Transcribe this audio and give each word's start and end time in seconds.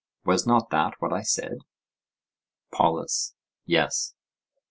—Was 0.25 0.47
not 0.47 0.71
that 0.71 0.95
what 0.99 1.13
I 1.13 1.21
said? 1.21 1.59
POLUS: 2.73 3.35
Yes. 3.67 4.15